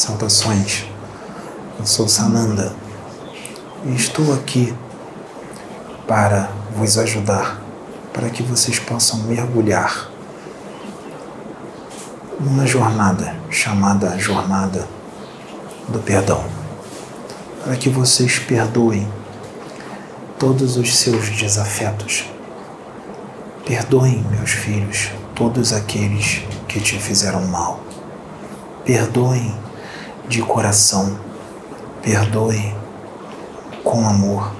[0.00, 0.86] Saudações,
[1.78, 2.72] eu sou Sananda
[3.84, 4.74] e estou aqui
[6.08, 7.60] para vos ajudar,
[8.10, 10.08] para que vocês possam mergulhar
[12.40, 14.88] numa jornada chamada Jornada
[15.86, 16.42] do Perdão,
[17.62, 19.06] para que vocês perdoem
[20.38, 22.24] todos os seus desafetos.
[23.66, 27.80] Perdoem, meus filhos, todos aqueles que te fizeram mal.
[28.82, 29.54] Perdoem
[30.30, 31.18] de coração.
[32.00, 32.72] Perdoe
[33.82, 34.54] com amor.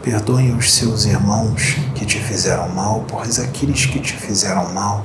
[0.00, 5.04] Perdoe os seus irmãos que te fizeram mal, pois aqueles que te fizeram mal,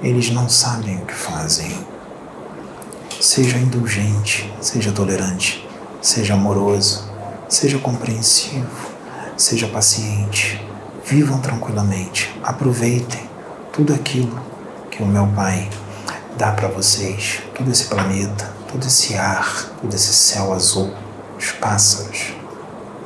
[0.00, 1.76] eles não sabem o que fazem.
[3.20, 5.68] Seja indulgente, seja tolerante,
[6.00, 7.10] seja amoroso,
[7.48, 8.90] seja compreensivo,
[9.36, 10.64] seja paciente.
[11.04, 13.28] Vivam tranquilamente, aproveitem
[13.72, 14.40] tudo aquilo
[14.88, 15.68] que o meu Pai
[16.38, 20.92] dá para vocês, todo esse planeta, todo esse ar, todo esse céu azul,
[21.36, 22.34] os pássaros,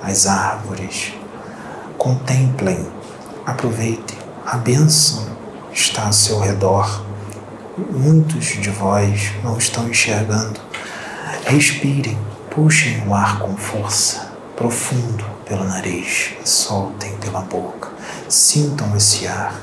[0.02, 1.14] as árvores.
[1.96, 2.86] Contemplem,
[3.46, 5.26] aproveitem, a bênção
[5.72, 7.04] está ao seu redor.
[7.90, 10.60] Muitos de vós não estão enxergando.
[11.46, 12.18] Respirem,
[12.50, 17.88] puxem o ar com força, profundo pelo nariz soltem pela boca.
[18.28, 19.58] Sintam esse ar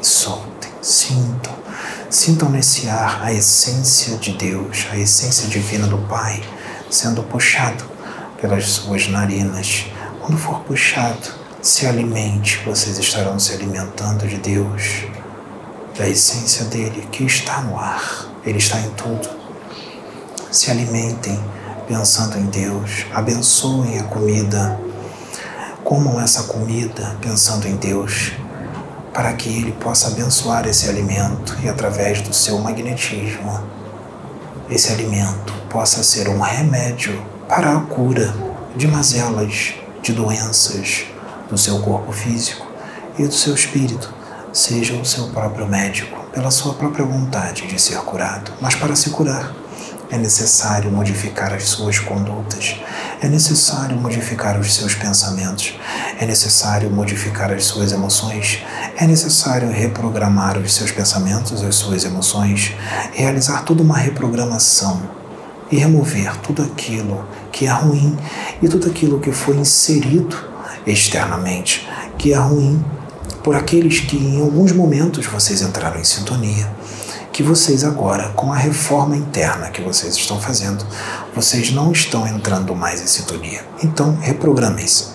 [0.00, 1.54] e soltem, sintam
[2.10, 6.42] Sintam nesse ar a essência de Deus, a essência divina do Pai,
[6.90, 7.84] sendo puxado
[8.40, 9.86] pelas suas narinas.
[10.20, 11.28] Quando for puxado,
[11.62, 15.04] se alimente, vocês estarão se alimentando de Deus,
[15.96, 19.28] da essência dele que está no ar, ele está em tudo.
[20.50, 21.38] Se alimentem
[21.86, 24.80] pensando em Deus, abençoem a comida,
[25.84, 28.32] comam essa comida pensando em Deus
[29.12, 33.60] para que ele possa abençoar esse alimento e, através do seu magnetismo,
[34.70, 38.32] esse alimento possa ser um remédio para a cura
[38.76, 41.06] de mazelas, de doenças
[41.48, 42.66] do seu corpo físico
[43.18, 44.14] e do seu espírito.
[44.52, 49.10] Seja o seu próprio médico, pela sua própria vontade de ser curado, mas para se
[49.10, 49.52] curar
[50.10, 52.76] é necessário modificar as suas condutas,
[53.22, 55.78] é necessário modificar os seus pensamentos,
[56.18, 58.60] é necessário modificar as suas emoções,
[59.00, 62.74] é necessário reprogramar os seus pensamentos, as suas emoções,
[63.14, 65.00] realizar toda uma reprogramação
[65.70, 68.14] e remover tudo aquilo que é ruim
[68.60, 70.36] e tudo aquilo que foi inserido
[70.86, 71.88] externamente,
[72.18, 72.84] que é ruim
[73.42, 76.70] por aqueles que em alguns momentos vocês entraram em sintonia
[77.32, 80.84] que vocês agora, com a reforma interna que vocês estão fazendo,
[81.34, 83.64] vocês não estão entrando mais em sintonia.
[83.82, 85.09] Então, reprogramem-se.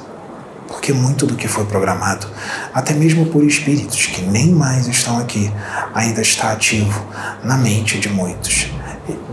[0.85, 2.27] Porque muito do que foi programado,
[2.71, 5.51] até mesmo por espíritos que nem mais estão aqui,
[5.95, 7.03] ainda está ativo
[7.43, 8.67] na mente de muitos.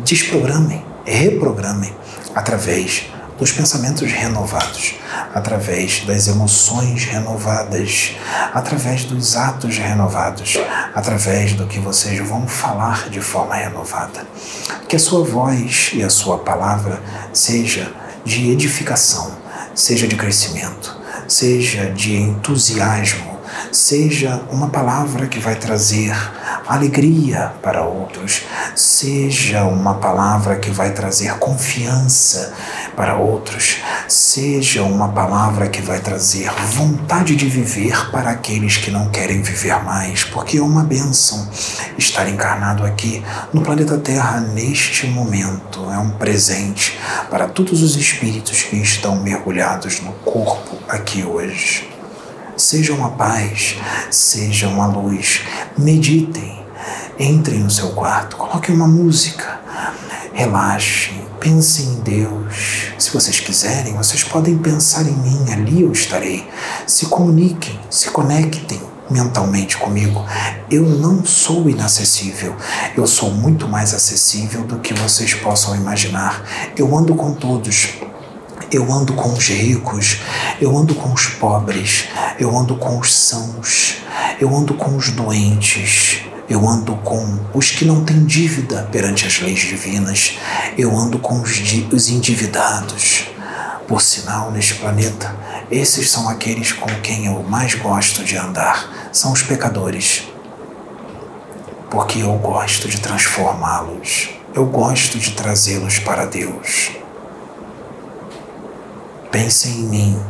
[0.02, 1.94] Desprogramem, reprogramem
[2.34, 3.02] através
[3.38, 4.94] dos pensamentos renovados,
[5.34, 8.12] através das emoções renovadas,
[8.54, 10.56] através dos atos renovados,
[10.94, 14.26] através do que vocês vão falar de forma renovada.
[14.88, 16.98] Que a sua voz e a sua palavra
[17.30, 17.92] seja
[18.24, 19.36] de edificação,
[19.74, 23.32] seja de crescimento, seja de entusiasmo,
[23.70, 26.14] seja uma palavra que vai trazer
[26.66, 28.42] alegria para outros,
[28.74, 32.54] seja uma palavra que vai trazer confiança
[32.96, 33.78] para outros,
[34.08, 39.82] seja uma palavra que vai trazer vontade de viver para aqueles que não querem viver
[39.82, 41.48] mais, porque é uma bênção
[41.98, 43.22] estar encarnado aqui
[43.52, 46.98] no planeta Terra neste momento, é um presente
[47.30, 51.88] para todos os espíritos que estão mergulhados no corpo aqui hoje.
[52.54, 53.76] Sejam a paz,
[54.10, 55.40] sejam a luz,
[55.76, 56.62] meditem,
[57.18, 59.58] entrem no seu quarto, coloquem uma música,
[60.34, 62.92] relaxem, pensem em Deus.
[62.98, 66.46] Se vocês quiserem, vocês podem pensar em mim, ali eu estarei.
[66.86, 68.80] Se comuniquem, se conectem
[69.10, 70.22] mentalmente comigo.
[70.70, 72.54] Eu não sou inacessível,
[72.94, 76.44] eu sou muito mais acessível do que vocês possam imaginar.
[76.76, 77.94] Eu ando com todos
[78.72, 80.20] eu ando com os ricos,
[80.58, 82.08] eu ando com os pobres,
[82.38, 83.98] eu ando com os sãos,
[84.40, 89.40] eu ando com os doentes, eu ando com os que não têm dívida perante as
[89.40, 90.38] leis divinas,
[90.78, 91.60] eu ando com os,
[91.92, 93.26] os endividados.
[93.86, 95.36] Por sinal, neste planeta,
[95.70, 100.22] esses são aqueles com quem eu mais gosto de andar, são os pecadores.
[101.90, 107.01] Porque eu gosto de transformá-los, eu gosto de trazê-los para Deus.
[109.32, 110.22] Pensem em mim.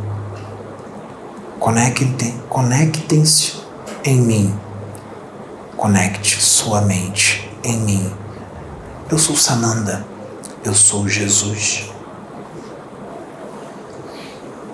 [1.58, 3.24] Conectem-se conectem
[4.04, 4.60] em mim.
[5.76, 8.12] Conecte sua mente em mim.
[9.10, 10.06] Eu sou Sananda
[10.64, 11.90] Eu sou Jesus.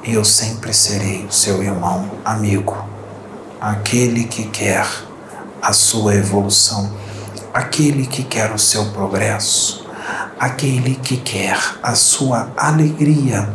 [0.04, 2.76] E eu sempre serei o seu irmão, amigo,
[3.58, 4.86] aquele que quer
[5.62, 6.92] a sua evolução,
[7.54, 9.87] aquele que quer o seu progresso,
[10.38, 13.48] aquele que quer a sua alegria,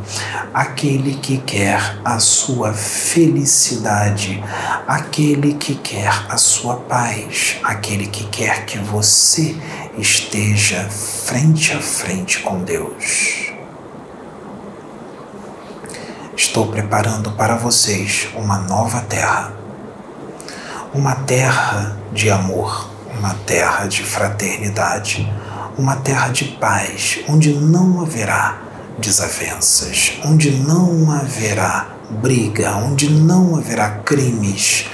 [0.53, 4.43] aquele que quer a sua felicidade,
[4.87, 9.55] aquele que quer a sua paz, aquele que quer que você
[9.97, 13.51] esteja frente a frente com Deus.
[16.35, 19.53] Estou preparando para vocês uma nova terra,
[20.93, 25.31] uma terra de amor, uma terra de fraternidade
[25.77, 28.61] uma terra de paz, onde não haverá
[28.99, 31.87] desavenças, onde não haverá
[32.21, 34.87] briga, onde não haverá crimes,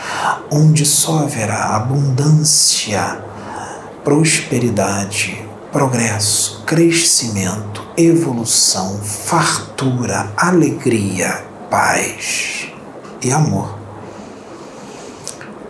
[0.49, 3.19] onde só haverá abundância,
[4.03, 12.67] prosperidade, progresso, crescimento, evolução, fartura, alegria, paz
[13.21, 13.77] e amor.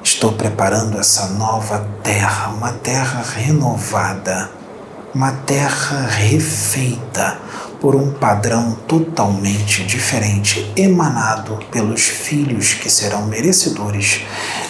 [0.04, 4.59] Estou preparando essa nova terra, uma terra renovada
[5.14, 7.40] uma terra refeita
[7.82, 14.22] por um padrão totalmente diferente, emanado pelos filhos que serão merecedores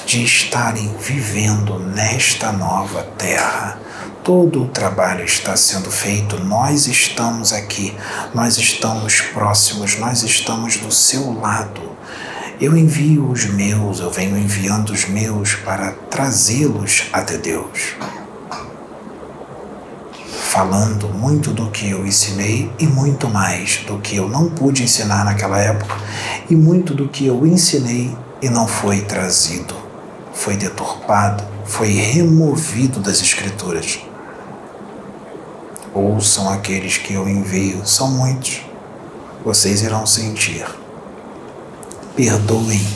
[0.06, 3.80] de estarem vivendo nesta nova terra.
[4.24, 7.96] Todo o trabalho está sendo feito, nós estamos aqui,
[8.34, 11.82] nós estamos próximos, nós estamos do seu lado.
[12.62, 17.96] Eu envio os meus, eu venho enviando os meus para trazê-los até Deus
[20.50, 25.24] falando muito do que eu ensinei e muito mais do que eu não pude ensinar
[25.24, 25.96] naquela época
[26.50, 29.76] e muito do que eu ensinei e não foi trazido,
[30.34, 34.00] foi deturpado, foi removido das Escrituras.
[35.94, 38.62] Ouçam aqueles que eu envio, são muitos,
[39.46, 40.66] vocês irão sentir.
[42.16, 42.88] Perdoem,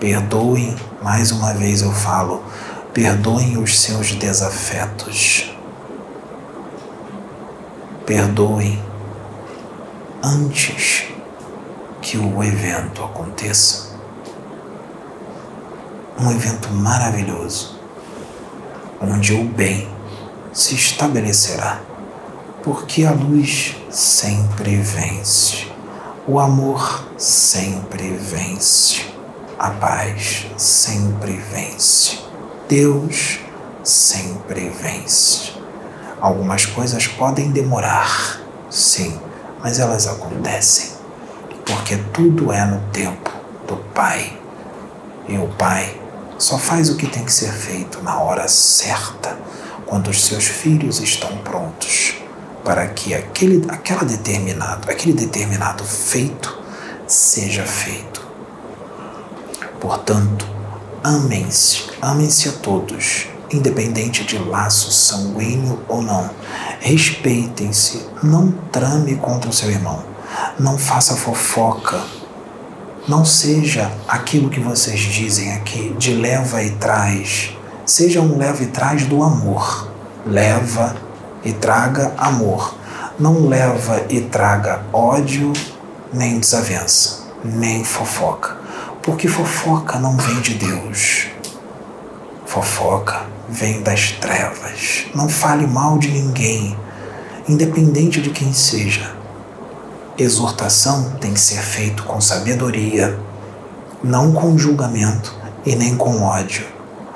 [0.00, 2.42] perdoem, mais uma vez eu falo,
[2.94, 5.51] perdoem os seus desafetos
[8.06, 8.82] perdoem
[10.22, 11.04] antes
[12.00, 13.92] que o evento aconteça.
[16.18, 17.78] Um evento maravilhoso,
[19.00, 19.88] onde o bem
[20.52, 21.80] se estabelecerá,
[22.62, 25.66] porque a luz sempre vence,
[26.26, 29.06] o amor sempre vence,
[29.58, 32.18] a paz sempre vence,
[32.68, 33.40] Deus
[33.82, 35.61] sempre vence.
[36.22, 38.40] Algumas coisas podem demorar,
[38.70, 39.18] sim,
[39.60, 40.92] mas elas acontecem,
[41.66, 43.28] porque tudo é no tempo
[43.66, 44.38] do Pai.
[45.28, 46.00] E o Pai
[46.38, 49.36] só faz o que tem que ser feito na hora certa,
[49.84, 52.14] quando os seus filhos estão prontos
[52.64, 56.56] para que aquele, aquela determinado, aquele determinado feito
[57.04, 58.24] seja feito.
[59.80, 60.46] Portanto,
[61.02, 66.30] amem-se, amem-se a todos independente de laço sanguíneo ou não.
[66.80, 70.02] Respeitem-se, não trame contra o seu irmão,
[70.58, 72.00] não faça fofoca,
[73.08, 77.56] não seja aquilo que vocês dizem aqui de leva e traz.
[77.84, 79.88] Seja um leva e traz do amor.
[80.24, 80.94] Leva
[81.44, 82.76] e traga amor.
[83.18, 85.52] Não leva e traga ódio,
[86.12, 88.56] nem desavença, nem fofoca.
[89.02, 91.31] Porque fofoca não vem de Deus.
[92.52, 95.06] Fofoca vem das trevas.
[95.14, 96.76] Não fale mal de ninguém,
[97.48, 99.10] independente de quem seja.
[100.18, 103.18] Exortação tem que ser feito com sabedoria,
[104.04, 106.66] não com julgamento e nem com ódio.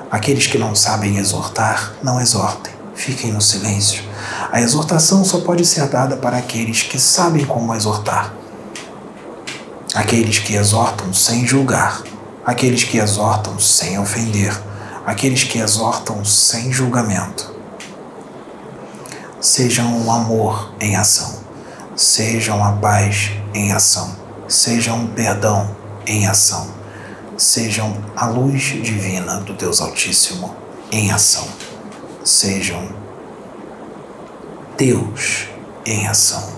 [0.09, 4.01] Aqueles que não sabem exortar, não exortem, fiquem no silêncio.
[4.51, 8.33] A exortação só pode ser dada para aqueles que sabem como exortar.
[9.93, 12.01] Aqueles que exortam sem julgar,
[12.43, 14.51] aqueles que exortam sem ofender,
[15.07, 17.55] aqueles que exortam sem julgamento.
[19.39, 21.39] Sejam o amor em ação,
[21.95, 24.13] sejam a paz em ação,
[24.49, 25.73] sejam o perdão
[26.05, 26.67] em ação,
[27.37, 30.53] sejam a luz divina do Deus Altíssimo
[30.91, 31.47] em ação,
[32.25, 32.89] sejam
[34.75, 35.47] Deus
[35.85, 36.56] em ação.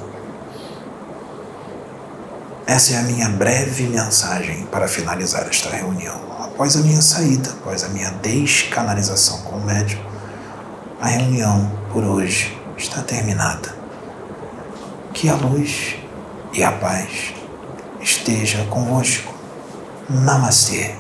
[2.69, 7.83] Essa é a minha breve mensagem para finalizar esta reunião após a minha saída, após
[7.83, 9.99] a minha descanalização com o médium,
[11.01, 13.75] a reunião por hoje está terminada.
[15.15, 15.95] Que a luz
[16.53, 17.33] e a paz
[18.01, 19.33] esteja convosco.
[20.07, 20.93] Namastê.